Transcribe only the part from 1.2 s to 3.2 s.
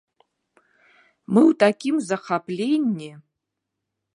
Мы ў такім захапленні!